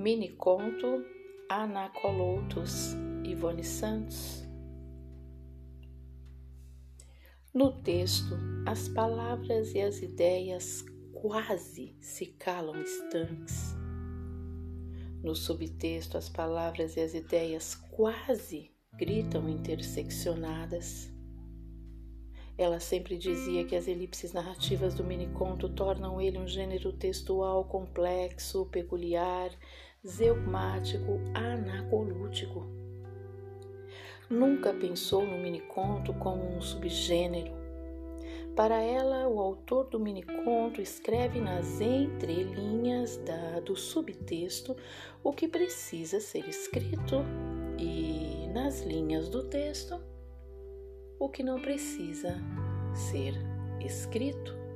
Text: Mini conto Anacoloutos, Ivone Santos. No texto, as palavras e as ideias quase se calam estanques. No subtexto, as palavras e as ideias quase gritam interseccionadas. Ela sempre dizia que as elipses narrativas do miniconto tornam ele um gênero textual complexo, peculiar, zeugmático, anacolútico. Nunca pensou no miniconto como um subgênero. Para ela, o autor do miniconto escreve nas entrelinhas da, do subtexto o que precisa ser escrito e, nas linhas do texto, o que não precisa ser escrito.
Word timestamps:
Mini 0.00 0.30
conto 0.30 1.04
Anacoloutos, 1.46 2.94
Ivone 3.22 3.62
Santos. 3.62 4.48
No 7.52 7.82
texto, 7.82 8.34
as 8.66 8.88
palavras 8.88 9.74
e 9.74 9.80
as 9.82 10.00
ideias 10.00 10.82
quase 11.12 11.94
se 12.00 12.28
calam 12.38 12.80
estanques. 12.80 13.76
No 15.22 15.36
subtexto, 15.36 16.16
as 16.16 16.30
palavras 16.30 16.96
e 16.96 17.00
as 17.00 17.12
ideias 17.12 17.74
quase 17.74 18.70
gritam 18.94 19.50
interseccionadas. 19.50 21.12
Ela 22.56 22.80
sempre 22.80 23.18
dizia 23.18 23.66
que 23.66 23.76
as 23.76 23.86
elipses 23.86 24.32
narrativas 24.32 24.94
do 24.94 25.04
miniconto 25.04 25.68
tornam 25.68 26.18
ele 26.18 26.38
um 26.38 26.46
gênero 26.46 26.90
textual 26.90 27.64
complexo, 27.66 28.66
peculiar, 28.66 29.50
zeugmático, 30.06 31.20
anacolútico. 31.34 32.66
Nunca 34.28 34.72
pensou 34.72 35.26
no 35.26 35.38
miniconto 35.38 36.14
como 36.14 36.56
um 36.56 36.60
subgênero. 36.60 37.52
Para 38.56 38.80
ela, 38.80 39.28
o 39.28 39.40
autor 39.40 39.86
do 39.86 39.98
miniconto 39.98 40.80
escreve 40.80 41.40
nas 41.40 41.80
entrelinhas 41.80 43.16
da, 43.18 43.60
do 43.60 43.76
subtexto 43.76 44.76
o 45.22 45.32
que 45.32 45.46
precisa 45.46 46.20
ser 46.20 46.48
escrito 46.48 47.24
e, 47.78 48.48
nas 48.52 48.82
linhas 48.82 49.28
do 49.28 49.44
texto, 49.44 50.00
o 51.18 51.28
que 51.28 51.42
não 51.42 51.60
precisa 51.60 52.36
ser 52.94 53.34
escrito. 53.80 54.69